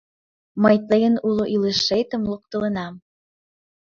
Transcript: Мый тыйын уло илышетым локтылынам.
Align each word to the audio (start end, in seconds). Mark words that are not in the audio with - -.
Мый 0.63 0.75
тыйын 0.87 1.15
уло 1.27 1.43
илышетым 1.55 2.23
локтылынам. 2.31 2.93